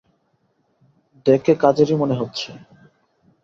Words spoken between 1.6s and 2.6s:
কাজেরই মনে হচ্ছে।